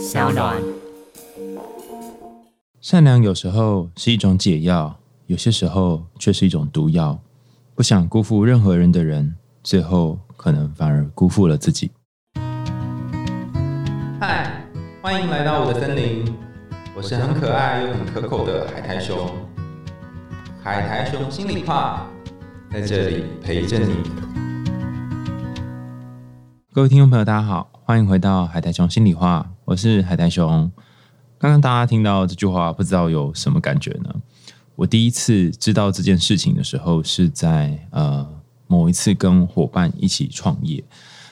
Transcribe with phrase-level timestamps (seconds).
[0.00, 0.56] 小暖。
[2.80, 7.20] 善良有时候是一种解药，有些时候却是一种毒药。
[7.74, 11.90] 不想辜负任何人的人，最后可能反而辜负了自己。
[14.18, 14.64] 嗨，
[15.02, 16.34] 欢迎来到我的森林，
[16.96, 19.30] 我是很可爱又很可口的海苔熊。
[20.62, 22.08] 海苔熊心里话，
[22.72, 23.96] 在这里陪着你。
[26.72, 30.70] 各位听众朋友，大家好，欢迎回到海苔熊心里话，我是海苔熊。
[31.36, 34.14] 刚刚大家听到这句话，不知道有什么感觉呢？
[34.76, 38.24] 我第一次知道这件事情的时候，是在呃
[38.68, 40.82] 某一次跟伙伴一起创业，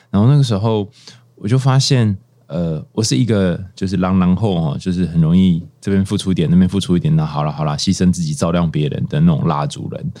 [0.09, 0.89] 然后那个时候
[1.35, 10.11] 我就发现，呃，我是一个就是狼狼后哈，就是很容易这边付出一点，那边付出一点，那好了好了，牺牲自己照亮别人的那种蜡烛人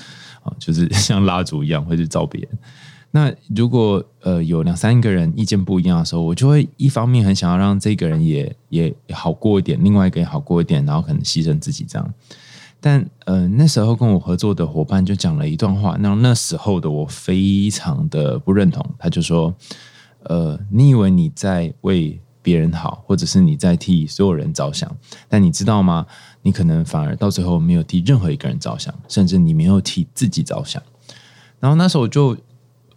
[0.43, 2.57] 啊，就是像蜡烛一样会去照别人。
[3.11, 12.13] 那如果呃有两三个人意见不一样的时候，我就会一方面很想要让这个人也也好过一点，另外一个也好过一点，然后可能牺牲自己这样。
[12.79, 18.85] 但呃那时候跟我合作的伙伴就讲了一段话，那那时候的我非常的不认同。
[18.99, 19.55] 他就说
[20.29, 24.89] ：“呃，你以为你在为别人好，或者是你在替所有人着想，
[25.27, 26.05] 但你知道吗？
[26.43, 30.79] 你可能反而到最后没有替任何一个人着想，甚至你没有替自己着想。”
[31.59, 32.37] 然后那时候我就。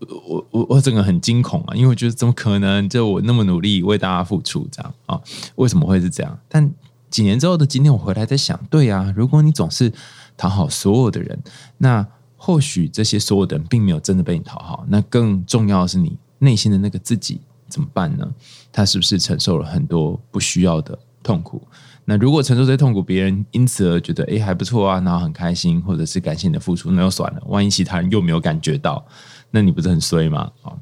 [0.08, 2.88] 我我我整个很惊恐啊，因为我觉得怎么可能？
[2.88, 5.20] 就我那么努力为大家付出，这样啊？
[5.56, 6.38] 为什么会是这样？
[6.48, 6.70] 但
[7.10, 9.92] 几年之后的今天，我回来在想，对啊，如果你总是
[10.36, 11.38] 讨好所有的人，
[11.78, 14.84] 那或许这些所有的人并没有真的被你讨好。
[14.88, 18.26] 那更重要的是，你内心的那个自己怎么办呢？
[18.72, 21.62] 他是不是承受了很多不需要的痛苦？
[22.04, 27.42] 那如果承受这些痛苦，别人因此而觉得哎还不错啊，然后很开心，或者是感谢你的付出，那就算了。
[27.46, 29.04] 万一其他人又没有感觉到？
[29.52, 30.50] 那你不是很衰吗？
[30.62, 30.72] 啊，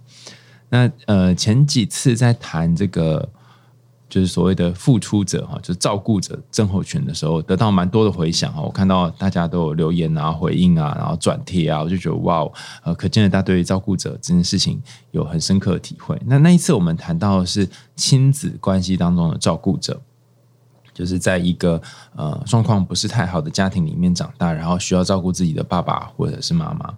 [0.71, 3.29] 那呃前几次在谈这个
[4.09, 8.61] 就是所谓的付出者哈，就是照顾者症候群的时候，得到蛮多的回响哈。
[8.61, 12.45] 我看到大家都有留言啊、回应啊，然后转贴啊，我就觉得哇，
[12.83, 16.21] 呃，可见的大家对照顾者这件事情有很深刻的体会。
[16.27, 20.01] 那那一次我们谈到的是亲子关系当中的照顾者，
[20.93, 21.81] 就是在一个
[22.17, 26.95] 呃状况不是太好的家庭里面长大，然后需要照顾自己的爸爸或者是妈妈。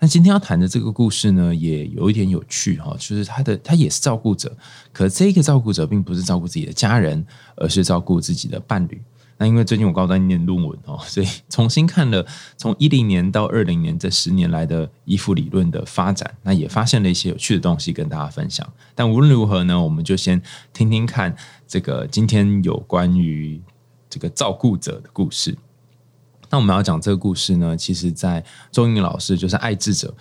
[0.00, 4.54] 那今天要谈的这个故事呢，也有一点有趣哈，就是他的他也是照顾者，
[4.92, 7.24] 可这个照顾者并不是照顾自己的家人，
[7.56, 9.00] 而是照顾自己的伴侣。
[9.36, 12.24] 那因为最近我刚在念论文哦，所以重新看了
[12.56, 18.64] 从一零年到二零年这十年来的依附理论的发展，那也发现了一些有趣的东西跟大家分享。
[18.94, 20.40] 但无论如何呢，我们就先
[20.72, 21.34] 听听看
[21.66, 23.60] 这个今天有关于
[24.08, 25.56] 这个照顾者的故事。
[26.54, 30.14] 那我们要讲这个故事呢，其实，在周英老师就是爱智者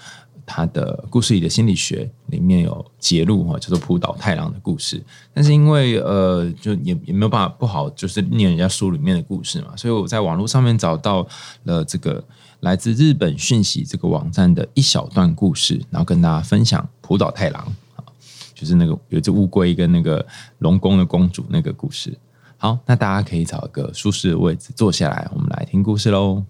[0.47, 4.99] 他的故事里的心理学里面有揭露哈，叫做浦岛太郎的故事。
[5.31, 11.27] 但是因为呃，就也也没有办法不好，就是念人家书里面的故事嘛，所以我在网络上面找到
[11.66, 12.25] 了这个
[12.61, 17.72] 来自日本讯息这个网站的一小段故事，然后跟大家分享浦岛太郎，
[18.55, 20.25] 就是那个有只乌龟跟那个
[20.57, 22.17] 龙宫的公主那个故事。
[22.63, 26.41] 好，那大家可以找一个舒适的位置坐下来，我们来听故事喽。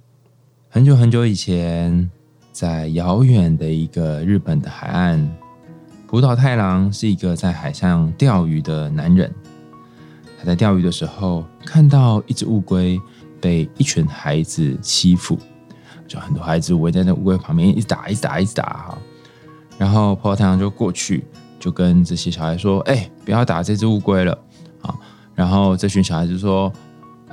[0.70, 2.08] 很久很久以前，
[2.52, 5.28] 在遥远的一个日本的海岸，
[6.06, 9.34] 浦岛太郎是一个在海上钓鱼的男人。
[10.38, 13.02] 他在钓鱼的时候，看到一只乌龟
[13.42, 15.36] 被一群孩子欺负，
[16.08, 18.98] 就很多孩子围在那乌龟旁边，一直打，一直打，一直打哈。
[19.80, 21.26] 然后浦岛太郎就过去，
[21.60, 24.38] 就跟这些小孩说：“哎，不要打这只乌龟了。”
[24.84, 24.96] 啊。
[25.36, 26.72] 然后这群小孩子说：“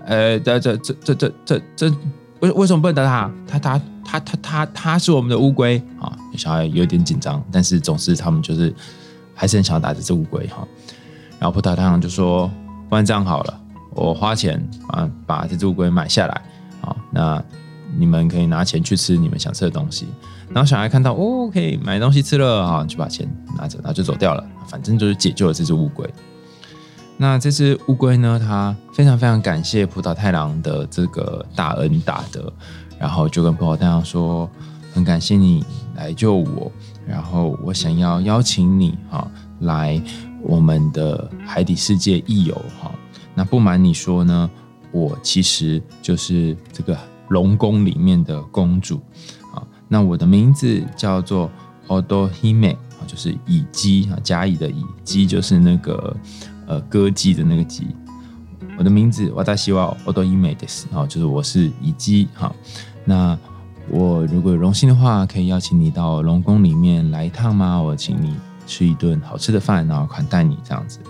[0.06, 1.94] 呃，这这这这这这这
[2.40, 3.30] 为为什么不能打他？
[3.46, 8.74] 他他他他他他是我们的乌龟啊！”小孩有点紧张，但是总是他们就是
[9.34, 10.66] 还是很想要打这只乌龟哈。
[11.38, 12.50] 然后葡萄太郎就说
[12.88, 13.60] ：“不然这样好了，
[13.90, 16.42] 我花钱啊把这只乌龟买下来
[16.80, 17.42] 啊，那
[17.98, 20.06] 你们可以拿钱去吃你们想吃的东西。”
[20.52, 24.44] 然后小孩看到哦，可以买东西吃了啊，就把钱拿着，然后就走掉了。
[24.66, 26.08] 反正就是解救了这只乌龟。
[27.22, 28.40] 那这只乌龟呢？
[28.42, 32.50] 它非常非常感谢葡萄太郎的这个大恩大德，
[32.98, 34.48] 然后就跟葡萄太郎说
[34.94, 35.62] ：“很感谢你
[35.96, 36.72] 来救我，
[37.06, 40.00] 然后我想要邀请你哈来
[40.40, 42.90] 我们的海底世界一游哈。
[43.34, 44.50] 那不瞒你说呢，
[44.90, 46.96] 我其实就是这个
[47.28, 48.98] 龙宫里面的公主
[49.54, 49.60] 啊。
[49.88, 51.50] 那我的名字叫做
[51.86, 56.16] Odohime 啊，就是乙姬啊，甲乙的乙，姬就是那个。”
[56.70, 57.88] 呃，歌姬的那个姬，
[58.78, 62.54] 我的名字我大希望我都伊美的斯，好，就是我是乙姬，好，
[63.04, 63.36] 那
[63.88, 67.82] 我如果有荣幸的话，可以邀请你到龙宫里面来一趟吗？
[67.82, 68.36] 我请你
[68.68, 71.00] 吃一顿好吃的饭，然后款待你这样子。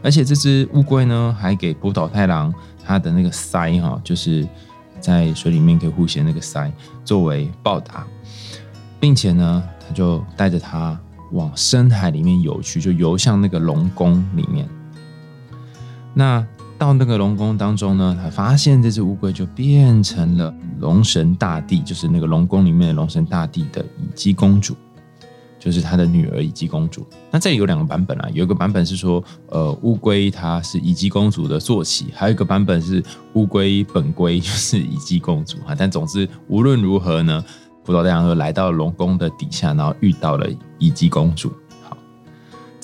[0.00, 2.54] 而且这只乌龟呢，还给波岛太郎
[2.84, 4.46] 他的那个鳃哈，就是
[5.00, 6.70] 在水里面可以呼吸那个鳃，
[7.04, 8.06] 作为报答，
[9.00, 10.96] 并且呢，他就带着它
[11.32, 14.68] 往深海里面游去，就游向那个龙宫里面。
[16.14, 16.46] 那
[16.78, 24.76] 到那个龙宫当中呢，他发现这只乌龟就变成了龙神大帝，就是那个龙宫里面的龙神大帝的乙姬公主。
[25.56, 27.06] 就是他的女儿乙姬公主。
[27.30, 33.02] 那这里有两个版本啊，有一个版本是说，呃，乌龟它是乙姬公主的坐骑，还有一个版本是
[33.32, 35.74] 乌龟本龟就是乙姬公主啊。
[35.74, 37.42] 但总之无论如何呢，
[37.82, 40.46] 葡萄太阳就来到龙宫的底下，然后遇到了
[40.78, 41.50] 乙姬公主。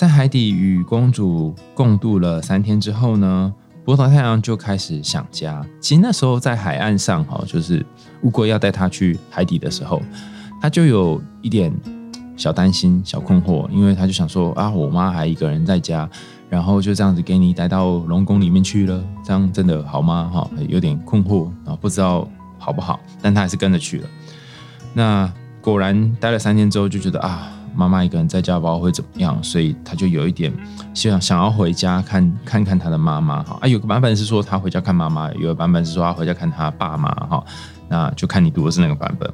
[0.00, 3.52] 在海底与公主共度了三天之后呢，
[3.84, 5.62] 波涛太阳就开始想家。
[5.78, 7.84] 其实那时候在海岸上哈，就是
[8.22, 10.00] 乌龟要带他去海底的时候，
[10.58, 11.70] 他就有一点。
[12.34, 16.08] 小担心、小困惑，因为他就想说啊，我妈还一个人在家，
[16.48, 20.30] 然后就这样子给你带到龙宫里面去了，这样真的好吗？
[20.32, 22.26] 哈，有点困惑啊，不知道
[22.58, 24.08] 好不好，但他还是跟着去了。
[24.94, 25.30] 那
[25.60, 30.52] 果然待了三天之后，就觉得啊，妈妈一个人在家，不知道会怎么样，所以他就有一点
[30.94, 33.42] 想想要回家看看看他的妈妈。
[33.42, 37.10] 哈啊，有个版本是说他回家看妈妈，有个版本是说他回家看他爸妈。
[37.14, 37.44] 哈，
[37.88, 39.30] 那就看你读的是哪个版本。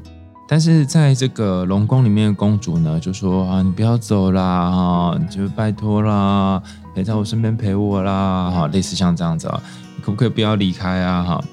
[0.48, 6.62] 但是在这个龙宫里面的公主呢，就说啊，你不要走啦，哈，就拜托啦，
[6.94, 9.60] 陪在我身边陪我啦，哈，类似像这样子啊，
[9.96, 11.44] 你可不可以不要离开啊，哈，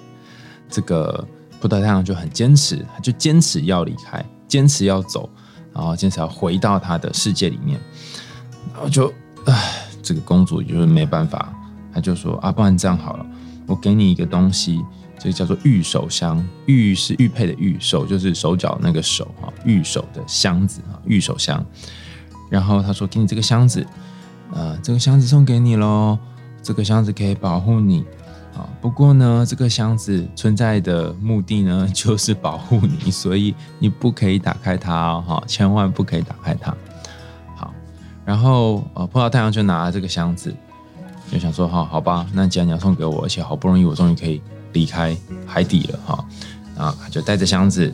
[0.69, 1.27] 这个
[1.59, 5.27] 葡萄太阳就很坚持，他就坚持要离开，坚持要走，
[5.73, 7.79] 然后坚持要回到他的世界里面，
[8.73, 9.11] 然后就，
[9.45, 11.53] 唉，这个公主就是没办法，
[11.93, 13.25] 她就说啊，不然这样好了，
[13.65, 14.81] 我给你一个东西。
[15.19, 21.65] 这个叫做玉手箱，玉是玉佩的玉，手就是手脚那个手哈，玉手的箱子哈，玉手箱。
[22.49, 23.87] 然后他说：“给你这个箱子，
[24.51, 26.19] 呃，这个箱子送给你喽。
[26.61, 28.03] 这个箱子可以保护你
[28.55, 28.67] 啊。
[28.81, 36.75] 不过呢，这个箱子存在的目的呢， 就是保护你，所以你不可以打开它哦，哈，千万不可以打开它。
[37.55, 37.73] 好，
[38.25, 40.55] 然后呃，破萄太阳就拿了这个箱子，
[41.31, 44.41] 就想说：好好吧，那既然你要送给我，而且好不容易我终于可以。”
[44.73, 45.15] 离开
[45.45, 46.25] 海底了哈，
[46.75, 47.93] 啊，就带着箱子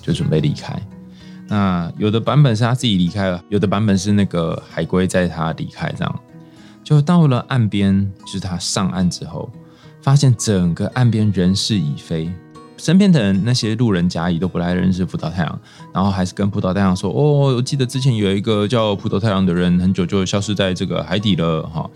[0.00, 0.76] 就准备离开。
[1.46, 5.88] 那有的版本是他自己离开了，有的版本是那个海龟在他离开。
[5.96, 6.20] 这样
[6.82, 9.48] 就到了岸边，就是他上岸之后，
[10.02, 12.30] 发现整个岸边人事已非，
[12.76, 15.60] 身边的人那些路人甲乙都不来认识葡萄太阳，
[15.94, 21.88] 然后还是跟葡萄太阳说：“哦，我记得之前有一个叫葡萄太阳的人，很久就消失在这个海底了。”哈，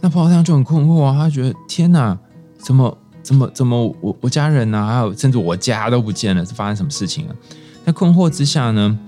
[0.00, 2.18] 那葡萄太阳就很困惑啊，他觉得天哪，
[2.58, 2.98] 怎么？
[3.22, 4.84] 怎么怎么我我家人呢？
[4.84, 7.36] 还有甚至我家都不见了，是发生什么事情了？
[7.86, 8.98] 在困惑之下呢，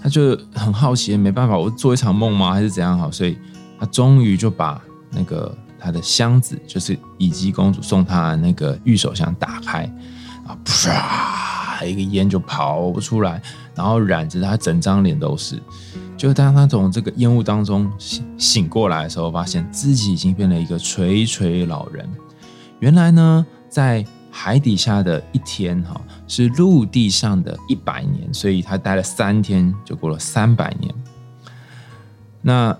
[0.00, 2.52] 他就很好奇，没办法，我做一场梦吗？
[2.54, 2.96] 还是怎样？
[2.96, 3.36] 好，所以
[3.80, 4.80] 他终于就把
[5.10, 9.84] 那个他的箱子，就是乙姬公主送他的那个玉手箱打开，
[10.46, 13.40] 啊，啪，一个烟就跑出来，
[13.74, 15.62] 然后染着他整张脸都是。
[16.16, 22.08] 就当他从这个烟雾当中醒醒过来的时候，发现自己已经变了一个垂垂老人。
[22.80, 30.92] 原来呢，在海底下的一天，哈，是陆地上的一百年，所以他待了三天，就过了三百年。
[32.42, 32.76] 那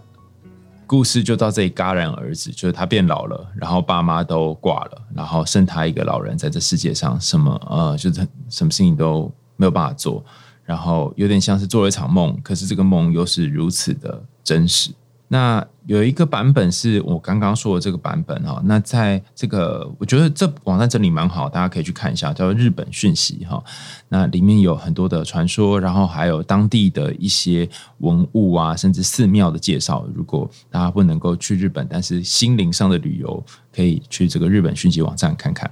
[0.89, 10.25] 故事就到这里戛然而止，就是他变老了，然后爸妈都挂了，然后剩他一个老人在这世界上，什么呃，就是什么事情都没有办法做，
[10.65, 14.91] 然后有点像是做了一场梦，可是这个梦又是如此的真实。
[15.31, 23.63] 那有一个版本是我刚刚说的这个版本哈，那在这个我觉得这网站整理蛮好，大家可以去看一下，叫做日本讯息哈。
[24.09, 27.69] 那里面有很多的传说，然后还有当地的一些
[27.99, 30.07] 文物啊，甚至寺庙的介绍。
[30.15, 35.71] 如果大家不能够去日本，但是心灵上的旅游，可以去这个日本讯息网站看看。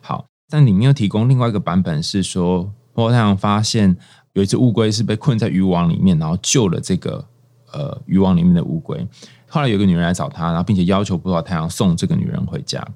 [0.00, 3.96] 好，但里面又提供另外一个版本是说，波太阳发现
[4.34, 7.26] 有一只乌龟是被困在渔网里面，然后救了这个。
[7.74, 9.06] 呃，渔网里面的乌龟，
[9.48, 12.86] 后来有个女人来找他，然后并且要求葡萄太阳送这个女人回家。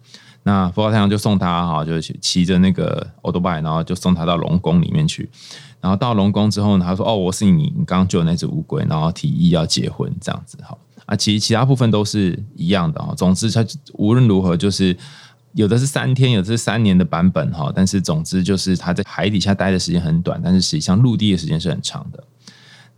[0.44, 5.28] 那葡萄太阳就送他哈，就骑着那个欧多拜，然后就送他到龙宫里面去。
[5.80, 10.76] 然后到龙宫之后呢，他说：“哦，我是你，你刚刚救的那只乌龟。”然后提议要结婚这样子哈。
[11.06, 13.14] 啊，其实其他部分都是一样的哈。
[13.14, 14.96] 总之，他无论如何就是
[15.52, 17.70] 有的是三天，有的是三年的版本哈。
[17.74, 22.24] 但是总之就是他在海底下待的时间很短，但是实际上陆地的时间是很长的。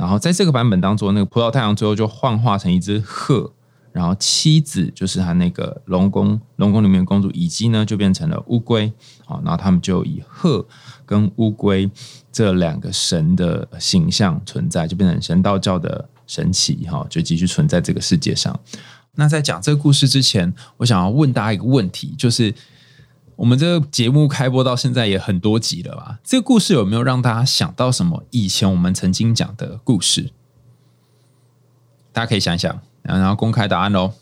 [0.00, 3.52] 然后在这个版本当中，那个葡萄太阳最后就幻化成一只鹤，
[3.92, 8.90] 然后妻子就是他那个龙宫龙宫里面的公主以及呢就变成了乌龟，
[9.26, 10.66] 好，然后他们就以鹤
[11.04, 11.90] 跟乌龟
[12.32, 18.58] 这两个神的形象存在，就变成神道教的神奇哈，就继续存在这个世界上。
[19.16, 22.54] 那在讲这个故事之前，我想要问大家一个问题，就是
[23.40, 26.18] 我们这个节目开播到现在也很多集了吧？
[26.22, 30.30] 这个故事有没有让大家想到什么以前我们曾经讲的故事？
[32.12, 34.12] 大家可以想想，然后公开答案喽。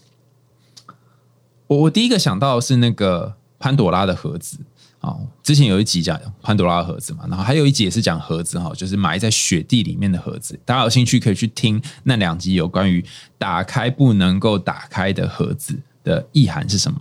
[1.67, 4.59] 我我第一个想到的是那个潘朵拉的盒子。
[5.01, 10.57] 哦，之前有一集讲潘多拉的盒子嘛，然后还有一集也是讲盒子哈，就是埋在雪地里面的盒子。
[10.65, 13.05] 大家有兴趣可以去听那两集，有关于
[13.37, 17.01] 打开不能够打开的盒子的意涵是什么。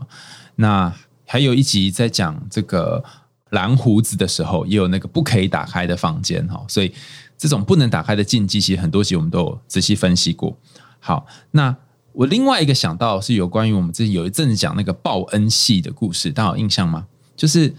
[0.56, 0.92] 那
[1.28, 3.04] 还有一集在讲这个
[3.50, 6.66] 蓝胡子的时候，也有那个不可以打开的房间哈。
[6.70, 6.94] 所以
[7.38, 10.58] 这种不能打开的禁忌，其实很多集我们都有仔细分析过。
[11.00, 11.76] 好，那
[12.14, 17.06] 我另外一个想到是有关于我们这有一阵子讲那个报恩戏的故事，大家有印象吗？
[17.36, 17.76] 就是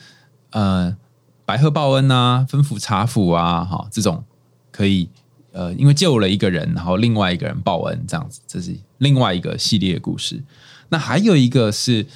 [0.51, 0.97] 呃，
[1.45, 4.23] 白鹤报恩啊，吩咐茶府啊，哈，这种
[4.71, 5.09] 可以
[5.53, 10.43] 呃，因为救了一个人，然后另外一个人报恩，这样子，这是另外一个系列故事。
[10.91, 12.07] 那还有一个是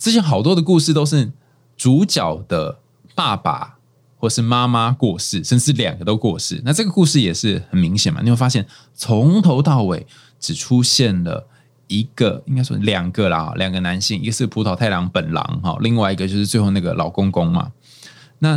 [0.00, 1.30] 之前好多的故事都是
[1.76, 2.80] 主角的
[3.14, 3.76] 爸爸
[4.16, 6.60] 或是妈妈过世，甚至两个都过世。
[6.64, 10.04] 那这个故事也是很明显嘛，你会发现从头到尾
[10.40, 11.46] 只出现了。
[11.92, 17.72] 一个应该说两个啦，两个男性，一个是葡萄太郎本郎哈，另外一个就是最后那个老公公嘛。
[18.38, 18.56] 那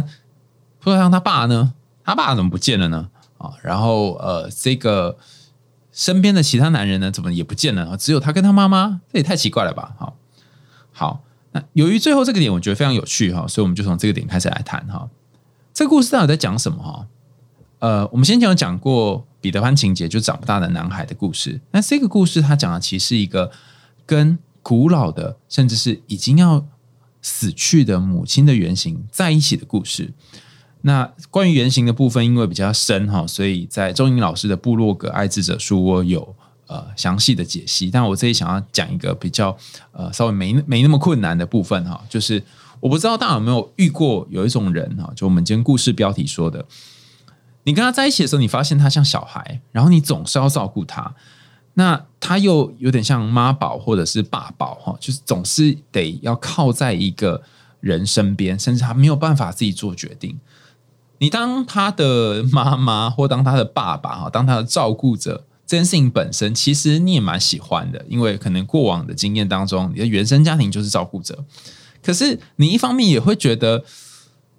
[0.80, 1.74] 葡萄太郎他爸呢？
[2.04, 3.10] 他爸怎么不见了呢？
[3.40, 5.18] 啊，然后呃，这个
[5.92, 7.98] 身边的其他男人呢，怎么也不见了？
[7.98, 9.96] 只有他跟他妈妈，这也太奇怪了吧？
[9.98, 10.16] 好，
[10.92, 11.24] 好，
[11.54, 15.10] 那由于最后这个点我觉得非常有趣哈，所以我们就从这个点开始来谈哈。
[15.74, 17.08] 这个故事到底在讲什么哈？
[17.80, 19.26] 呃，我们先前有讲过。
[19.44, 21.60] 彼得潘情节就长不大的男孩的故事。
[21.72, 23.52] 那这个故事他讲的其实是一个
[24.06, 26.66] 跟古老的，甚至是已经要
[27.22, 30.14] 死去的母亲的原型在一起的故事。
[30.84, 36.34] 那关于原型的部分，因为比较深哈，所以在周英老师的部落格爱智者书我有
[36.68, 37.90] 呃详细的解析。
[37.92, 39.56] 但我这里想要讲一个比较
[39.92, 42.44] 呃稍微没没那么困难的部分哈，就是
[42.80, 46.66] 我不知道大家有没有遇过有一种人哈，就我们今天故事标题说的。
[47.66, 51.16] 你跟他在一起的时候，你发现他像小孩，然后你总是要照顾他，
[51.76, 57.42] 那他又有点像妈宝或者是爸宝哈，就是总是得要靠在一个
[57.80, 60.38] 人身边，甚至他没有办法自己做决定。
[61.20, 71.44] 你当他的妈妈或当他的爸爸哈，当他的照顾者，这件事情本身其实你也蛮喜欢的，因为可能过往的经验当中，你的原生家庭就是照顾者。
[72.02, 73.86] 可是你一方面也会觉得，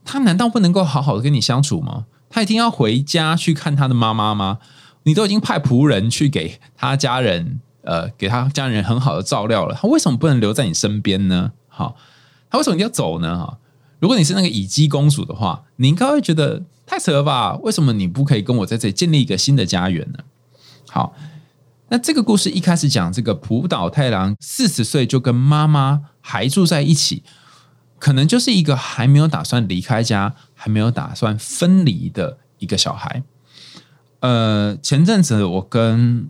[0.04, 2.06] 他难道不能够好好的跟你相处吗？
[2.30, 4.58] 他一定要回家去看他的妈妈吗？
[5.04, 11.52] 你都已经派仆人去给他家人，呃，给他家人很好的照料了，他为什么不能留在你身边呢？
[11.68, 11.96] 好，
[12.50, 13.38] 他为什么要走呢？
[13.38, 13.58] 哈，
[14.00, 17.56] 如果你是那个乙姬公主的话，你应该会觉得太扯了吧？
[17.58, 20.18] 为什么你不可以跟我在这里建立一个新的家园呢？
[20.94, 21.12] 好，
[21.88, 27.24] 那这个故事一开始讲这个浦岛太郎四十岁就跟妈妈还住在一起。
[27.98, 33.24] 可能就是一个还没有打算离开家、还没有打算分离的一个小孩。
[34.20, 36.28] 呃，前阵子我跟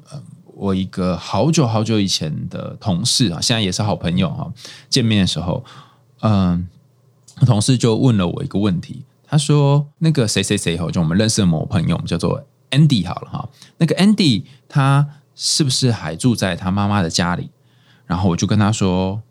[0.55, 4.51] 我一个好久好久以前的同事啊，现在也是好朋友哈，
[4.89, 5.63] 见面的时候，
[6.21, 6.67] 嗯，
[7.45, 17.51] 同事就问了我一个问题，他说：“那个谁谁谁哈，就我们认识的某朋友，叫做 Andy 好了哈，那个 Andy 他是不是还住在他妈妈的家里？”
[18.07, 19.23] 然后我就跟他说。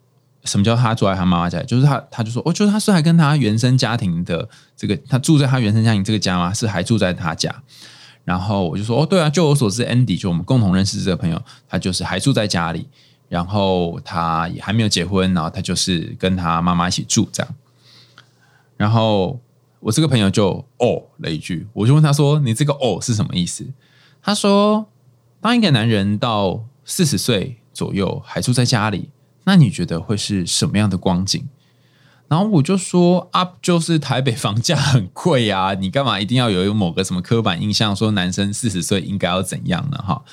[0.45, 1.65] 什么叫他住在他妈妈家里？
[1.65, 4.45] 就是他，他就说，我就是他是还跟他原生家庭的
[4.75, 6.53] 这个，他住在他原生家庭这个家吗？
[6.53, 7.63] 是还住在他家？
[8.25, 12.89] 然后我就说，哦，对啊，就我所知，Andy 就我们共同认识这个朋友，他就是还住在家里，
[13.29, 17.55] 然后他也还没有结婚，然后他就是跟他妈妈一起住这样。
[18.75, 19.39] 然后
[19.83, 23.65] 我这个朋友就哦了一句，我就问他说：“你这个哦是什么意思？”
[24.23, 24.87] 他说
[25.41, 29.09] ：“当一个男人到四十岁左右还住在家里。”
[29.45, 31.49] 那你觉得会是什么样的光景？
[32.29, 39.97] 然后我就说啊，就是台北房价很贵啊，你干嘛一定要有某个什么刻板印象，说男生四十岁应该要怎样呢？
[39.97, 40.23] 哈，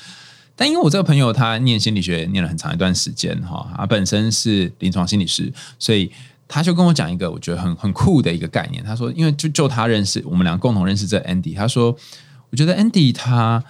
[0.54, 6.12] 但因为我这个朋友他念心理学念了很长一段时间，哈，他本身是临床心理师，所以
[6.50, 8.84] 他就跟我讲一个我觉得很很酷的一个概念。
[8.84, 11.96] 他说，因为就就他认识我们俩共同认识这 Andy，他说，
[12.50, 13.64] 我觉得 Andy 他。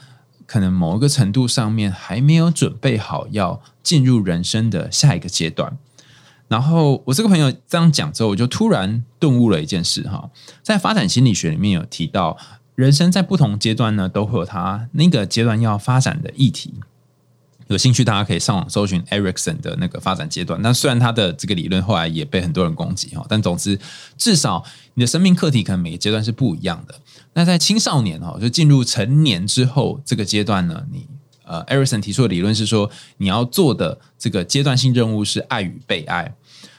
[0.46, 5.78] 可能某一个程度上面还没有准备好要进入人生的下一个阶段，
[6.48, 10.28] 然后我这个朋友这样讲之后，我就突然顿悟了一件事哈，
[10.60, 12.36] 在发展心理学里面有提到，
[12.74, 16.74] 人生在不同阶段呢，都会有他那个阶段要发展的议题。
[17.70, 20.60] 有兴趣大家可以上网搜寻 Erikson 的那个发展阶段。
[20.60, 23.78] 那虽然他的这个理论后来也被很多人攻击哈，但总之
[24.18, 26.94] 至少你的生命课题可能每个阶段是不一样的。
[27.34, 31.06] 那在青少年哈，就进入成年之后这个阶段呢，你
[31.44, 36.34] 呃 Erickson 提出的理论是说，你要做的这个阶段性任务是爱与被爱。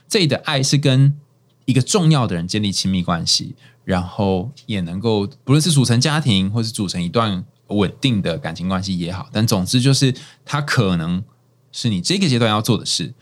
[0.10, 1.17] 这里的爱是跟
[1.63, 3.55] 一个重要的人建立亲密关系，
[3.86, 10.13] 然后也能够不论是组成家庭，或是组成一段稳定的感情关系也好，但总之就是
[10.45, 11.23] 它可能
[11.71, 13.13] 是你这个阶段要做的事。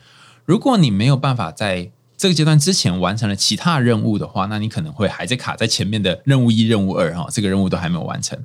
[0.44, 8.38] 如果你没有办法在这个阶段之前完成了其他任务的话，那你可能会还在卡在前面的任务一、任务二哈，这个任务都还没有完成。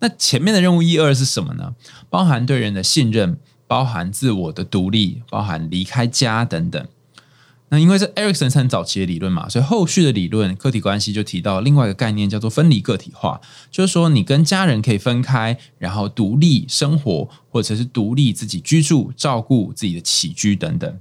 [0.00, 1.74] 那前面的任务一二是什么呢？
[2.10, 6.86] 包含对人的信任，包含自我的独立，包含离开家等等。
[7.68, 20.98] 那因为是 Erikson 很早期的理论嘛，所以后续的理论个体关系就提到另外一个概念，叫做分离个体化，就是说你跟家人可以分开，然后独立生活，或者是独立自己居住、照顾自己的起居等等。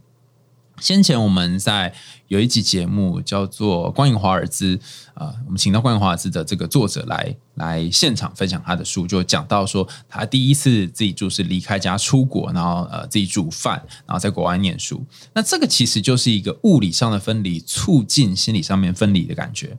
[0.79, 1.94] 先前我们在
[2.27, 4.75] 有一集节目叫做《光影华尔兹》
[5.13, 15.03] 啊，我们请到《光影华尔兹》的这个作者来来现场分享他的书，就讲到说他第一次自己就是离开家出国，然后呃自己煮饭，然后在国外念书。
[15.34, 19.77] 那这个其实就是一个物理上的分离，促进心理上面分离的感觉。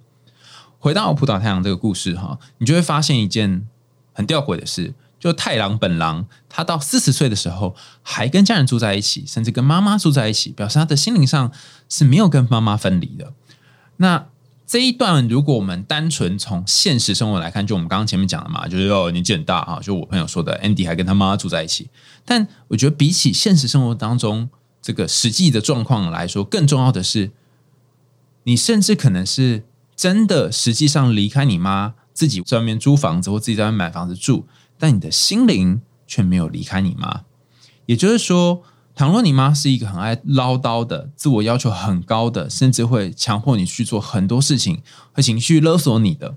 [0.78, 3.66] 回到普岛太阳这个故事哈，你就会发现一件
[4.12, 4.94] 很吊诡的事。
[5.26, 11.50] 就太郎本郎，他到四十岁的时候还跟家人住在一起，甚至跟妈妈住在一起，表示他的心灵上
[11.88, 13.32] 是没有跟妈妈分离的。
[13.96, 14.28] 那
[14.68, 21.90] 这一段，如果我们单纯从现实生活来看，就我们刚刚前面讲的嘛，就是哦年纪很大啊，就我朋友说的，Andy 还跟他妈妈住在一起。
[22.24, 24.48] 但我觉得比起现实生活当中
[24.80, 27.32] 这个实际的状况来说，更重要的是，
[28.44, 29.64] 你甚至可能是
[29.96, 34.46] 真的实际上离开你妈，自己在外面租房子或自己在外面买房子住。
[34.78, 37.22] 但你的心灵却没有离开你妈，
[37.86, 38.62] 也就是说，
[38.94, 46.36] 倘若你妈是一个很爱唠叨的、自我要求很高的，甚至会强迫你去做很多事情、会情绪勒索你的，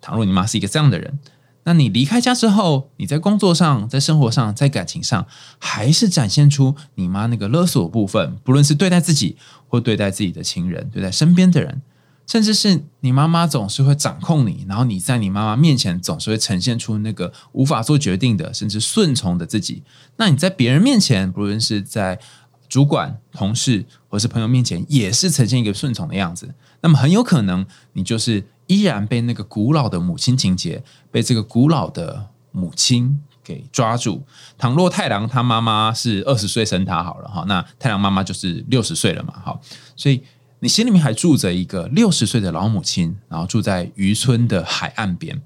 [0.00, 1.18] 倘若你妈是一个这样的人，
[1.64, 5.26] 那你离开家之后，你在工作上、在生活上、在感情上，
[5.58, 9.36] 还是展现出你妈那个勒索部分，不论是对待自己
[9.68, 11.82] 或对待自己的亲人、对待身边的人。
[12.28, 19.82] 甚至是你妈妈总是会掌控你，然后你在你妈妈面前总是会呈现出那个无法做决定的，甚至顺从的自己。
[20.16, 22.20] 那你在别人面前，不论是在
[22.68, 26.54] 主管、同事或是朋友面前，也是呈现一个顺从的样子。
[26.82, 34.22] 那么很有可能，你就是依然被那个古老的母亲情节，被这个古老的母亲给抓住。
[34.58, 39.58] 倘若太郎他妈妈是二十岁生他好了哈，那太郎妈妈就是六十岁了嘛，好，
[39.96, 40.22] 所以。
[40.60, 45.40] 你心里面还住着一个六十岁的老母亲，然后住在渔村的海岸边。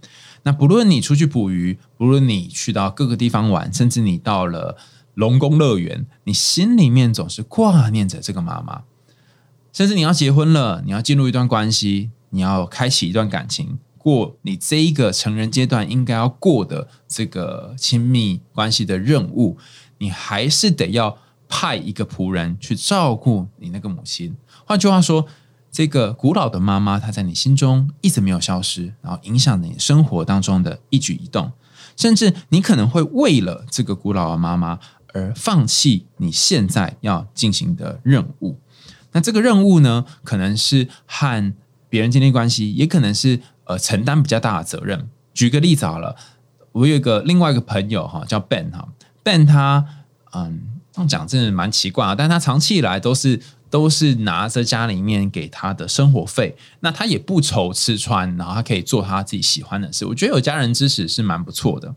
[0.44, 4.76] 那不论你出去捕鱼，不论你去到各个地方玩，甚至你到了
[5.14, 8.82] 龙宫乐园，你心里面总是挂念着这个妈妈。
[9.72, 19.56] 甚至你要结婚了，你要进入一段关系，你要开启一段感情，过你这一个成人阶段应该要过的这个亲密关系的任务，
[19.98, 21.16] 你还是得要
[21.48, 24.34] 派一个仆人去照顾你那个母亲。
[24.72, 25.26] 换句话说，
[25.70, 31.52] 这个古老的妈妈，她在你心中一直没有消失，然后影响你生活当中的一举一动，
[31.94, 34.78] 甚至你可能会为了这个古老的妈妈
[35.12, 38.58] 而放弃你现在要进行的任务。
[39.10, 41.52] 那这个任务呢，可能是和
[41.90, 45.10] 别人建立关系，也可能是呃承担比较大的责任。
[45.34, 46.16] 举个例子好了，
[46.72, 48.88] 我有一个另外一个朋友哈，叫 Ben 哈
[49.22, 49.84] ，Ben 他
[50.30, 53.38] 嗯，这样讲真的蛮奇怪啊，但他长期以来都是。
[53.72, 60.04] 都是拿着家里面给他的生活费，那他也不愁吃穿，然后他可以做他自己喜欢的事。
[60.04, 61.90] 我觉得有家人支持是蛮不错的，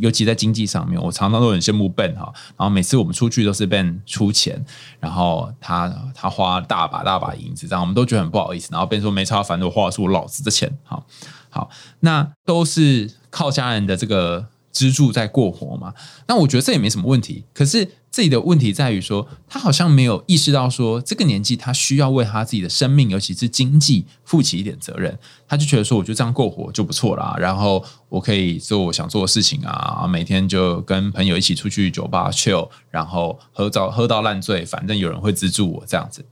[0.00, 2.32] 尤其在经济上面，我常常都很羡慕 Ben 哈。
[2.56, 4.60] 然后每次我们出去都是 Ben 出钱，
[4.98, 8.68] 然后他他花大把大把银子，这样我们都觉得很不好意思。
[8.72, 10.76] 然后 Ben 说没差，反正我花的是我老子的钱。
[10.82, 11.06] 好，
[11.48, 14.48] 好，那都是靠家人的这个。
[14.72, 15.92] 支柱在过活嘛？
[16.28, 17.44] 那我觉得这也没什么问题。
[17.52, 25.16] 可是自己的问题在于说，他好像没有意识到说，这个年纪他需要为他自己的生命，尤其是经济，负起一点责任。
[25.46, 27.36] 他就觉得说，我就这样过活就不错啦。
[27.38, 36.24] 然后我可以做我想做的事情啊，每天就跟朋友一起出去酒吧 chill，然后喝到喝到烂醉，反正有人会资助我这样子。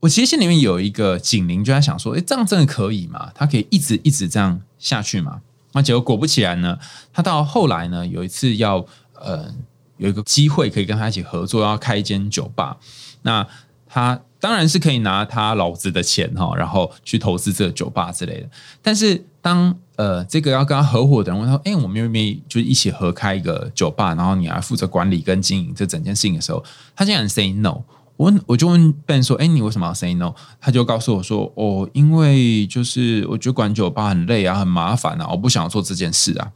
[0.00, 3.32] 我其实心里面有一个警铃，就在想说，诶，这样真的可以吗？
[3.34, 5.40] 他可以一直一直这样下去吗？
[5.72, 6.78] 那结果果不其然呢，
[7.12, 9.52] 他到后来呢，有一次要呃
[9.98, 12.76] 有一个机会可以跟他一起合作，要开一间酒吧。
[13.22, 13.46] 那
[13.86, 18.48] 他当然是可以拿他老子的钱哈，然后去投资这个酒吧之类的。
[18.80, 26.64] 但是当呃这个要跟他合伙的人问他，哎，我们愿不愿意就一起合开一个酒吧，然后你来负责管理跟经营这整件事情的时候，
[26.96, 27.82] 他竟然 say no。
[28.16, 36.50] 我我就问 Ben 说：“哎，你为什么要 say no？” 他就告诉我说：“哦，因为就是我觉得管酒吧很累啊，很麻烦啊，我不想要做这件事啊。”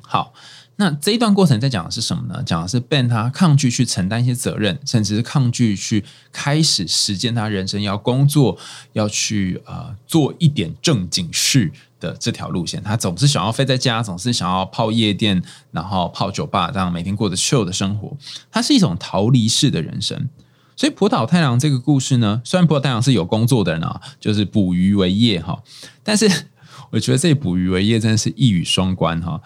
[0.00, 0.32] 好，
[0.80, 2.40] 那这一段过程在讲的是什么呢？
[2.46, 8.56] 讲的是 Ben 他抗拒去承担一些责任，甚至是抗拒去开始实践他人生要工作，
[8.92, 12.80] 要去呃做一点正经事的这条路线。
[12.80, 18.16] 他总是想要飞在家，总是想要泡夜店，然后泡酒吧，这样每天过着秀的生活。
[18.48, 20.28] 它是一种逃离式的人生。
[20.76, 25.60] 所以浦岛太郎这个故事呢，虽然浦岛太郎是有工作的人啊，就是捕鱼为业哈，
[26.04, 26.30] 但是
[26.90, 29.42] 我觉得这捕鱼为业真的是一语双关哈。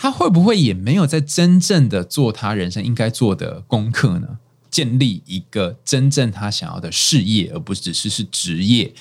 [0.00, 4.38] 他会不会也没有在真正的做他人生应该做的功课呢？
[4.70, 8.94] 建立一个真正他想要的事业，而不只是是职业，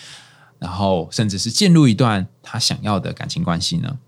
[0.58, 4.00] 然后甚至是进入一段他想要的感情关系呢？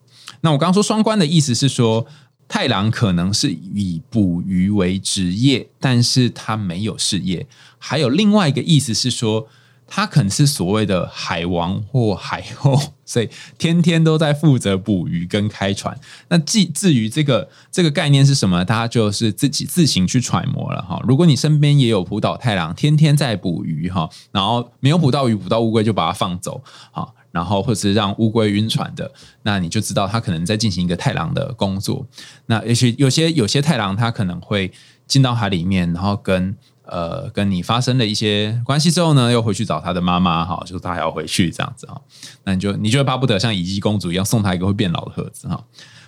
[0.41, 2.07] 那我刚刚说双关的意思是说，
[2.47, 7.45] 太郎可能是以捕鱼为职业，但是他没有事业。
[7.77, 9.47] 还有另外一个意思是说。
[9.89, 15.99] 他可能是所谓的海王或海后， 所以天天都在负责捕鱼跟开船。
[16.27, 21.01] 那至至于这个这个概念是什么，大家就是自己自行去揣摩了哈。
[21.07, 29.11] 如果你身边也有浦岛太郎，天天在捕鱼哈，然后没有捕到鱼、捕到乌龟就把它放走啊，然后或是让乌龟晕船的，
[29.43, 32.05] 那你就知道他可能在进行一个太郎的工作。
[32.45, 34.71] 那也许有些有些太郎他可能会
[35.07, 36.55] 进到海里面，然后跟。
[36.89, 42.01] 呃，跟你发生了一些关系之后呢，又回去找他的妈妈，哈，就是他还要回去这样子哈，
[42.43, 45.63] 那你就你就巴不得像乙姬公主一样送他一个会变老的盒子哈。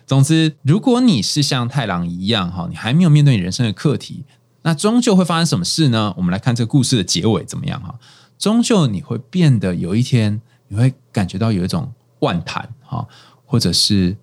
[0.07, 4.25] 总之，如果你是像太郎一样哈，你还没有面对你人生的课题，
[4.63, 6.13] 那终究会发生什么事呢？
[6.17, 7.99] 我们来看这个故事的结尾怎么样哈？
[8.39, 13.07] 终究你会变得有一天，你会感觉到有一种万谈哈，
[13.45, 14.17] 或者是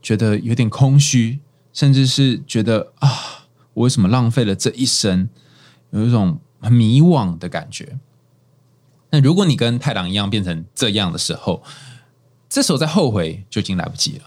[0.00, 1.38] 觉得有点空虚，
[1.72, 3.08] 甚至是觉得啊，
[3.74, 5.28] 我为什么浪费了这一生？
[5.92, 7.98] 有一种很迷惘的感觉。
[9.10, 11.62] 那如果你跟太郎一样变成这样的时候，
[12.48, 14.24] 这时候再后悔就已经来不及了。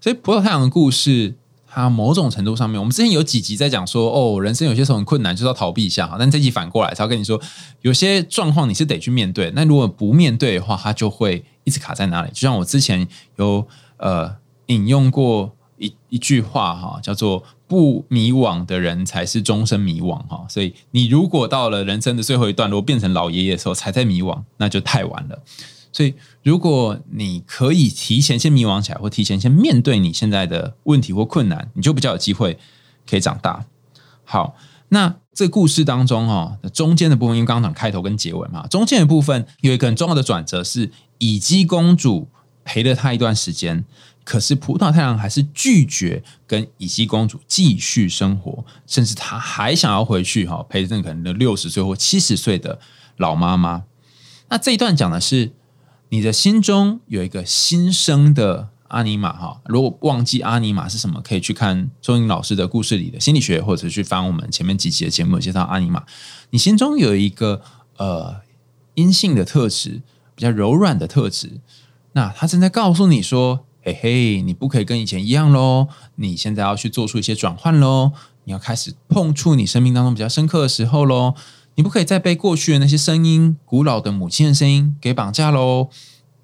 [0.00, 1.34] 所以葡萄太阳的故事，
[1.66, 6.16] 它某种程度上面，我们之前有几集在讲说，哦，人生有些时候很困难，就是要逃避一下。
[6.18, 7.38] 但这集反过来，是要跟你说，
[7.82, 9.50] 有些状况你是得去面对。
[9.54, 12.28] 那如果不面对的话，它就会一直卡在那里。
[12.28, 13.66] 就像我之前有
[13.98, 17.44] 呃引用过一一句话哈，叫做。
[17.68, 25.42] 不迷惘的人才是终身迷惘哈，所以你如果到了人生的最后一段落，变成老爷爷的时候才在迷惘，那就太晚了。
[25.92, 32.58] 所以如果你可以提前先迷惘起来，或提前先面对你现在的问题或困难，你就比较有机会
[33.08, 33.64] 可以长大。
[34.22, 34.54] 好，
[34.90, 42.28] 那这故事当中哈，中间的部分，因为刚刚讲开头跟结尾嘛，中间的部分有一个很重要的转折，是乙姬公主
[42.64, 43.84] 陪了他一段时间。
[44.26, 52.80] 可是葡萄太郎还是拒绝跟乙姬公主继续生活，甚至他还想要回去哈陪着可能的六十岁或七十岁的
[53.18, 53.84] 老妈妈。
[54.48, 55.52] 那这一段讲的是
[56.08, 59.60] 你的心中有一个新生的阿尼玛哈。
[59.66, 66.04] 如果忘记阿尼玛是什么，可以去看周英老师的故事里的心理学，或者去翻我们前面几期的节目介绍阿尼玛。
[66.50, 67.62] 你心中有一个
[67.98, 68.40] 呃
[68.94, 70.02] 阴性的特质，
[70.34, 71.60] 比较柔软的特质，
[72.14, 73.65] 那他正在告诉你说。
[73.86, 75.86] 嘿嘿，你不可以跟以前一样喽！
[76.16, 78.10] 你现在要去做出一些转换喽！
[78.42, 81.34] 你要开始碰触你生命当中比较深刻的时候喽！
[81.76, 85.88] 你不可以再被过去的那些声音、古老的母亲的声音给绑架喽！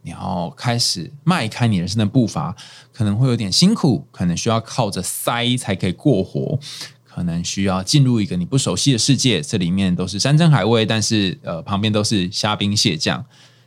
[0.03, 2.55] 你要开始迈开你人生的步伐，
[2.93, 6.61] 可能会有点辛苦，可能需要靠着塞才可以过活，
[7.03, 13.25] 可能需要进入一个你不熟悉的世界，这里面都是山珍海味，但是呃，旁边都是虾兵蟹将，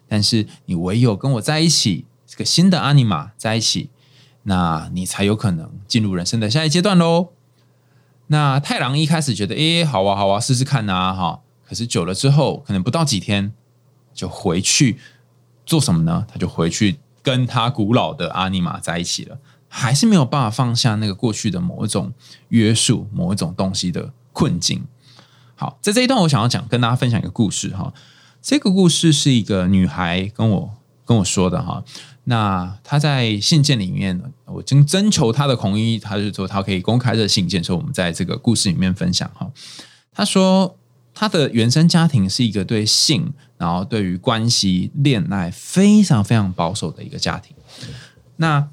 [0.07, 2.05] 但是你唯有跟我在一起。
[2.36, 3.89] 这个新的阿尼玛在一起，
[4.43, 7.30] 那你才有可能进入人生的下一阶段喽。
[8.28, 11.39] 那太郎一开始觉得，哎，好啊，好啊，试试看呐，哈。
[11.65, 13.54] 可是久了之后，可能不到几天
[14.13, 15.00] 就回去
[15.65, 16.28] 做什么呢？
[16.30, 22.12] 他就回去跟他古老的阿尼玛在一起了，还是没有办法放下那个过去的某一种
[22.50, 24.86] 约束、某一种东西的困境。
[25.56, 27.93] 好，在这一段，我想要讲跟大家分享一个故事哈。
[28.41, 30.74] 这个故事是一个女孩跟我
[31.06, 31.82] 跟我说的哈。
[32.27, 39.47] 那他在信件里面，我征征求他的同意，他就说他可以公开这信件，说我们在这个故事里面分享哈。
[40.11, 40.75] 他说
[41.13, 47.55] 他的原生家庭是一个对性，然后对于关系、恋爱非常非常保守的一个家庭。
[48.38, 48.67] 那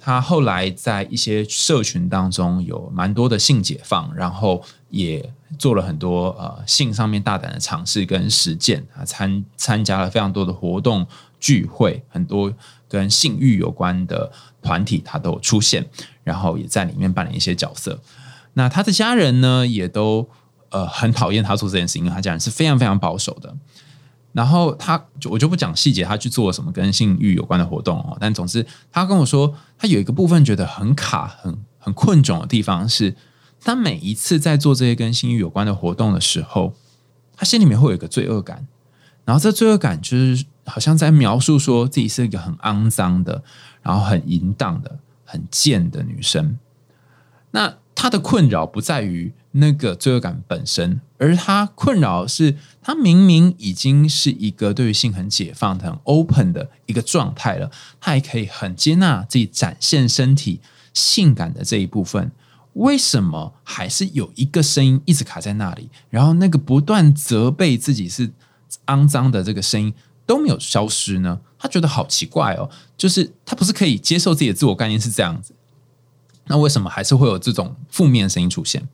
[0.00, 11.06] 他后来在一些社群当中有蛮多的性解放，然后也做了很多呃性上面大胆的尝试跟实践啊，参参加了非常多的活动
[11.38, 12.52] 聚会，很多。
[12.88, 15.86] 跟性欲有关的团体，他都有出现，
[16.24, 18.00] 然后也在里面扮演一些角色。
[18.54, 20.28] 那他的家人呢，也都
[20.70, 23.54] 呃很讨厌他做这件事情，因为他家人是非常非常保守的。
[24.32, 28.16] 然后他就我就不讲细节，他去做什么跟性欲有关的活动哦。
[28.20, 33.16] 但总之，他跟我说，他有一个部分觉得很卡、很很困窘的地方是，
[33.60, 36.74] 他每一次在做这些跟性欲有关的活动的时候，
[37.36, 38.66] 他心里面会有一个罪恶感。
[39.24, 43.42] 然后这罪恶感就是好像在描述说自己是一个很肮脏的，
[43.82, 46.58] 然后很淫荡的、很贱的女生。
[47.50, 60.60] 那他的困扰不在于那个罪恶感本身，而他困扰是，他明明已经是一个对于性很解放、很 open 的一个状态了，他还可以很接纳自己展现身体
[60.92, 62.30] 性感的这一部分，
[62.74, 65.88] 为什么还是有一个声音一直卡在那里？
[66.10, 68.30] 然后那个不断责备自己是。
[68.84, 69.94] 肮脏的这个声音
[70.28, 75.54] 都没有消失呢，他觉得好奇怪哦，就是他不是可以接受自己的自我概念是这样子，
[76.48, 78.86] 那为什么还是会有这种负面声音出现？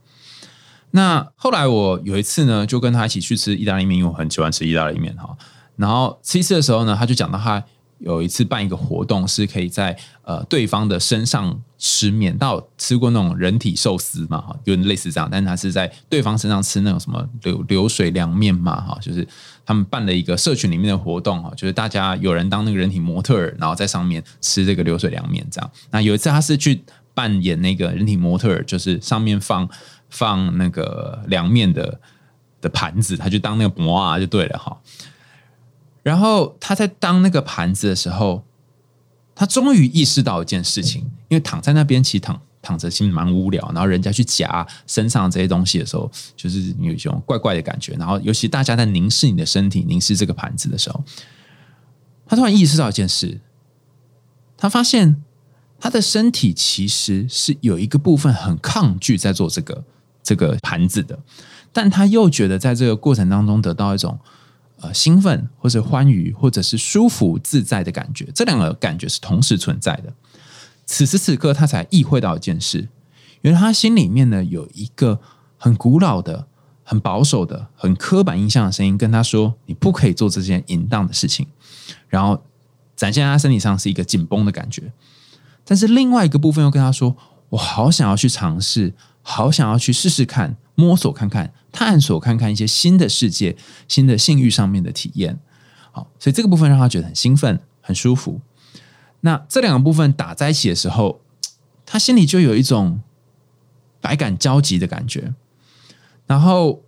[0.92, 5.36] 那后来我有一次呢，就跟他一起去吃意大利面，因为我很喜欢吃意大利面哈。
[5.76, 7.64] 然后吃一次的时候呢，他就讲到他。
[8.04, 12.36] 有一次办一个活动，是可以在呃对方的身上吃面。
[12.36, 14.40] 到吃过那种人体寿司嘛？
[14.40, 18.78] 哈，就类似这样，但是他是在对方身上吃那种什么流流水凉面嘛？
[18.80, 19.26] 哈，就是
[19.64, 25.70] 他们办了一个社群里面的活动哈，就是大家有人当那个人体模特儿，然后在上面吃这个流水凉面这样。
[25.90, 26.82] 那有一次他是去
[27.14, 29.66] 扮演那个人体模特儿，就是上面放
[30.10, 31.98] 放那个凉面的
[32.60, 34.76] 的盘子，他就当那个模啊就对了哈。
[36.04, 38.44] 然后他在当那个盘子的时候，
[39.34, 47.94] 他终于意识到一件事情，因为躺在那边其实躺躺着其实蛮无聊，然后人家去夹身上这些东西的时候，就是有一种怪怪的感觉。
[47.94, 51.02] 然后尤其大家在凝视你的身体、凝视这个盘子的时候，
[52.26, 53.40] 他突然意识到一件事，
[54.58, 55.24] 他发现
[55.80, 59.84] 他的身体其实是有一个部分很抗拒在做这个
[60.22, 61.18] 这个盘子的，
[61.72, 64.18] 但他又觉得在这个过程当中得到一种。
[64.84, 70.12] 呃，兴奋或者欢愉，或者是舒服自在的感觉，这两个感觉是同时存在的。
[70.84, 72.88] 此时此刻，他才意会到一件事：，
[73.40, 75.18] 原来他心里面呢有一个
[75.56, 76.46] 很古老的、
[76.82, 81.46] 很保守的、很刻板印象的声音，跟他说：“你不可以做这件淫荡的事情。”
[82.08, 82.42] 然后
[82.94, 84.92] 展现他身体上是一个紧绷的感觉。
[85.64, 87.16] 但是另外一个部分又跟他说
[87.48, 88.92] ：“我好想要去尝试，
[89.24, 93.56] 好想要去试试看。”摸索看看，探索看看一些新的世界、
[93.86, 95.38] 新的性欲上面的体验。
[95.92, 98.40] 好，所以这个部分让他觉得很兴奋、很舒服。
[99.20, 101.20] 那这两个部分打在一起的时候，
[101.86, 103.00] 他心里就有一种
[104.00, 105.32] 百感交集的感觉。
[106.26, 106.82] 然后，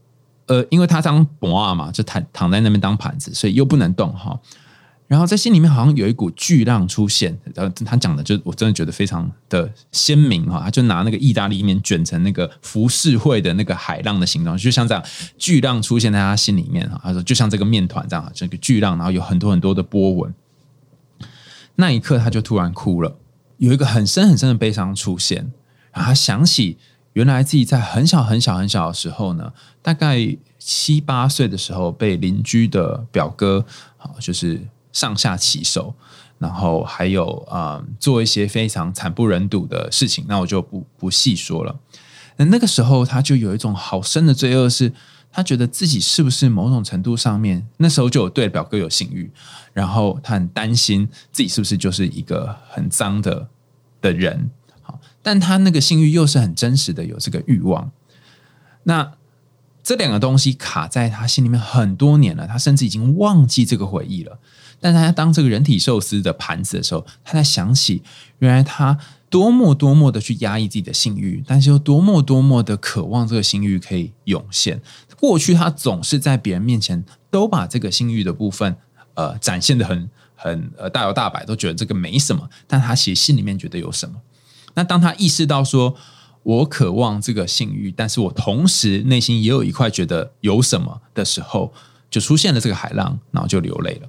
[0.46, 4.36] 呃，因为他当博啊嘛，就躺躺在那边当盘子，所以又不能动哈。
[5.08, 15.04] 然后在心里面好像有一股巨浪出现，然后他讲的就我真的觉得非常的鲜明哈，他就拿那个意大利面卷成那个浮世绘的那个海浪的形状，就像这样
[15.38, 17.00] 巨浪出现在他心里面哈。
[17.04, 20.34] 他说就像这个面团这样，这个巨浪，然后有很多很多的波纹。
[21.76, 23.16] 那一刻他就突然哭了，
[23.58, 25.52] 有一个很深很深的悲伤出现，
[25.92, 26.78] 然后他想起
[27.12, 33.64] 原来自己在很小很小很小的时候呢，大概七八岁的时候被邻居的表哥
[33.96, 34.66] 好就是。
[34.96, 35.94] 上下其手，
[36.38, 41.78] 然后还有啊，做一些非常惨不忍睹的事情，那我就不不细说了。
[42.38, 44.90] 那那个时候，他就有一种好深的罪恶，是
[45.30, 49.30] 他觉得自己是不是某种程度上面，那时候就有对表哥有性欲，
[49.74, 53.48] 然后他很担心自己是不是就是一个很脏的
[54.00, 54.50] 的人。
[54.80, 57.90] 好，但他那个性欲又是很真实的，有这个欲望。
[58.84, 59.12] 那
[59.82, 64.38] 这两个东西卡在他心里面很多年了，他甚至已经忘记这个回忆了。
[64.80, 68.02] 但他当这个人体寿司的盘子的时候，他在想起
[68.38, 74.80] 原来他多么多么的去压抑自己的性欲，但是又多么多么的渴望这个性欲可以涌现。
[75.18, 78.76] 过去他总是在别人面前都把这个性欲的部分
[79.14, 84.16] 呃展现的很很呃大摇大摆，都觉得这个没什么，但他其实心里面觉得有什么。
[84.74, 85.96] 那当他意识到说
[86.42, 91.72] 我渴望这个性欲，但是我同时内心也有一块觉得有什么的时候，
[92.08, 94.08] 就出现了这个海浪，然后就流泪了。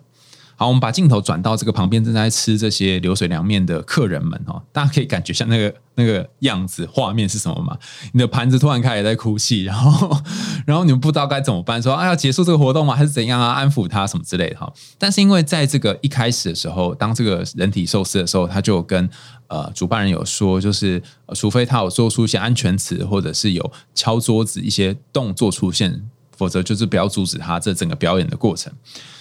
[0.59, 7.77] 好，我们把镜头转到这个旁边正在吃这些流水凉面的客人们哦，大家可以感觉像那个那个样子，画面是什么吗？
[8.11, 10.19] 你的盘子突然开始在哭泣，然后
[10.65, 12.95] 然后你们不知道该怎么办，说啊要结束这个活动吗？
[12.95, 13.53] 还是怎样啊？
[13.53, 14.73] 安抚他什么之类的哈。
[14.97, 19.07] 但是因为在这个一开始的时候，当这个人体寿司的时候，他就跟
[19.49, 20.99] 呃主办人有说，就是
[21.35, 26.01] 除非他有做出一些安全词，或者是有敲桌子一些动作出现，
[26.37, 28.71] 否则就是不要阻止他这整个表演的过程。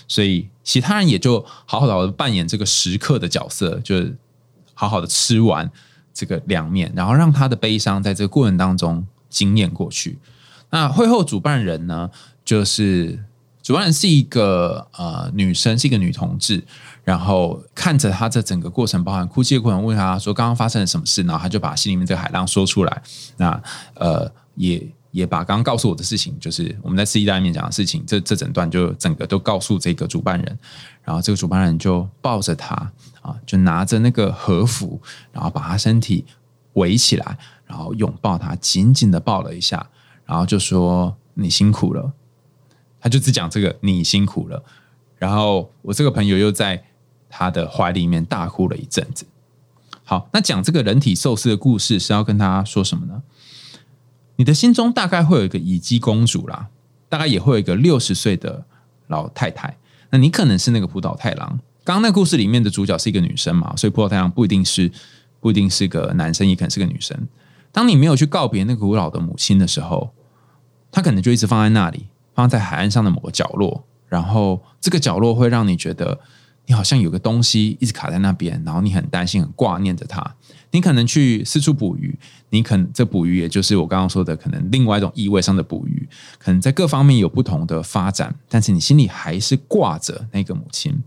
[0.06, 4.16] 所以其他人也就好好的扮演这个食客的角色，就是
[4.72, 5.68] 好好的吃完
[6.14, 10.18] 这个凉面，然后让他的悲伤在这个过程当中惊艳过去。
[10.70, 12.08] 那会后主办人呢，
[12.44, 13.24] 就是
[13.62, 16.62] 主办人是一个呃女生，是一个女同志，
[17.02, 23.02] 然后看着她这整个过程，包含哭泣的过程，问她说刚刚发生了什么事，然后她就把心里面这个海浪说出来。
[23.36, 23.60] 那
[23.94, 30.58] 呃，也也把刚刚告诉我的事情，就是我们在吃意大利面讲的事情，这这整段就整个都告诉这个主办人，
[31.02, 32.74] 然后这个主办人就抱着他
[33.22, 35.00] 啊，就拿着那个和服，
[35.32, 36.22] 然后把他身体
[36.74, 39.88] 围起来，然后拥抱他，紧紧的抱了一下，
[40.26, 42.12] 然后就说你辛苦了。
[43.00, 44.62] 他就只讲这个，你辛苦了。
[45.16, 46.84] 然后我这个朋友又在
[47.30, 49.24] 他的怀里面大哭了一阵子。
[50.04, 53.22] 好，那讲这个人体寿司的故事是要跟他说什么呢？
[54.36, 56.68] 你的心中大概会有一个乙姬公主啦，
[57.08, 58.64] 大概也会有一个六十岁的
[59.08, 59.76] 老太太。
[60.10, 61.58] 那你可能是那个浦岛太郎。
[61.84, 64.90] 刚刚那个故事里面的主角是一个女生嘛，所以浦岛太郎不一定是
[65.40, 67.16] 不一定是个男生，也可能是个女生。
[67.72, 70.12] 当你没有去告别那个古老的母亲的时候，
[70.90, 72.06] 他可能就一直放在那里。
[72.36, 76.20] 放在海岸上的某个角落，然后这个角落会让你觉得
[76.66, 80.35] 你好像有个东西一直卡在那边，然后你很担心、很挂念着她。
[80.70, 82.18] 你可能去四处捕鱼，
[82.50, 91.02] 你可能这捕鱼也就是我刚刚说的，可能另外一种意味上的捕鱼，可能在各方面有不同的发展，但是你心里还是挂着那个母亲。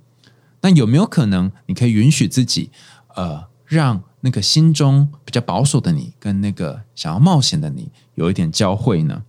[0.61, 2.71] 那有没有可能你可以允许自己，
[3.15, 9.23] 呃，让那个心中比较保守的你跟那个想要冒险的你有一点交汇呢？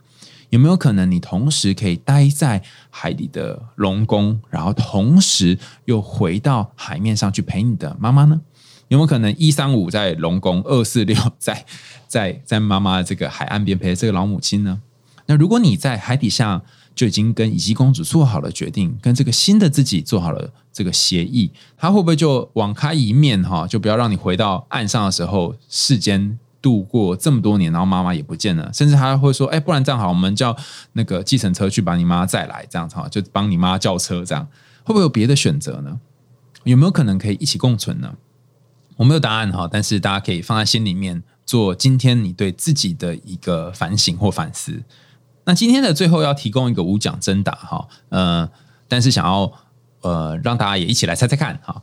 [0.49, 8.41] 有没有可能，你同时可以待在海里的龙宫，然后同时又回到海面上去陪你的妈妈呢？
[8.91, 11.65] 有没有可能一三五在龙宫，二四六 在
[12.07, 14.81] 在在妈妈这个海岸边陪这个老母亲呢？
[15.27, 16.63] 那如果你在海底下
[16.95, 23.67] 就已经跟乙姬公主做好了决定，跟这个新的自己做好了这个协议，他会不会就网开一面哈？
[23.67, 26.39] 就不要让你回到岸上的时候，世间。
[26.63, 30.55] 度过这么多年，然后妈妈也不见了，甚至他会说：“哎，不然这样好，我们叫
[30.93, 34.47] 那个计程车去把你妈再来，这样子哈，就帮你妈叫车，这样
[34.85, 35.99] 会不会有别的选择呢？
[36.65, 38.13] 有没有可能可以一起共存呢？
[39.01, 44.83] 我没有答案哈，但是大家可以放在心里面，做今天你对自己的一个反省或反思。
[45.45, 48.47] 那今天的最后要提供一个无奖征答哈，呃，
[48.89, 49.51] 但是想要
[50.03, 51.83] 呃让大家也一起来猜猜看哈。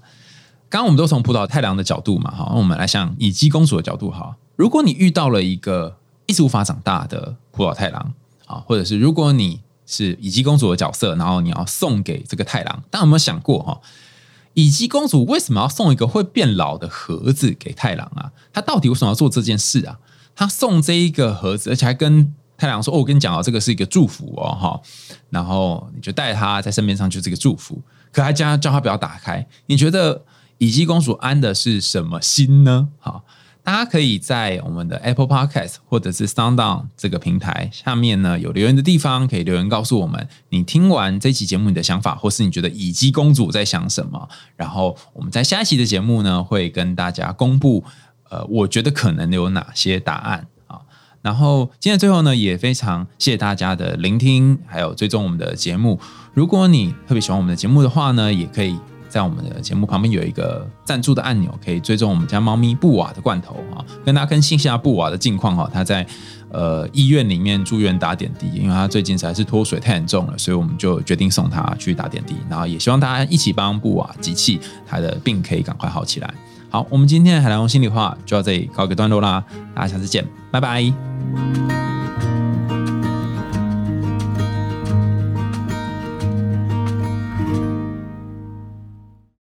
[0.69, 4.37] 刚刚我们都从葡萄太郎的角度嘛，哈，那我们来想以姬公主的角度哈。
[4.55, 8.13] 如果你遇到了一个一直无法长大的普老太郎
[8.45, 13.81] 啊，或者是如果你是乙姬公主的角色，然后你要送给这个太郎，大家有没有想过哈？
[14.57, 18.31] 乙姬公主为什么要送一个会变老的盒子给太郎啊？
[18.51, 19.99] 她到底为什么要做这件事啊？
[20.35, 24.81] 她送这一个盒子，而且还跟太郎说：“哦，我跟你讲啊，这个是一个祝福哦，哈。”
[25.29, 27.79] 然后你就带他在身边上就是个祝福，
[28.11, 29.47] 可还叫叫他不要打开。
[29.67, 30.23] 你觉得
[30.57, 32.89] 乙姬公主安的是什么心呢？
[32.97, 33.21] 哈？
[33.67, 44.29] 大家可以在我们的 Apple Podcast 或者是 SoundOn 这个平台下面呢有留言的地方，可以留言告诉我们你听完这期节目你的想法，或是你觉得乙姬公主在想什么。
[44.55, 47.83] 然后我们在下一期的节目呢会跟大家公布，
[48.29, 50.79] 呃，我觉得可能有哪些答案啊。
[51.21, 55.99] 然后今天最后呢也非常谢谢大家的聆听，还有追踪我们的节目。
[56.33, 58.79] 如果你特别喜欢我们的节目的话呢，也可以。
[59.09, 65.69] 在我们的节目旁边有一个赞助的按钮，可以追踪我们家猫咪布瓦的罐头啊，跟大家更新一下布瓦的近况哈。
[65.73, 66.05] 他在
[66.49, 76.33] 呃医院里面住院打点滴，因为他最近实在是脱水太严重了，所以我们就决定送他去打点滴，然后也希望大家一起帮布瓦集气，他的病可以赶快好起来。
[76.69, 79.43] 好，我们今天的海蓝红心里话就到这里告一个段落啦，
[79.73, 81.96] 大家下次见，拜拜。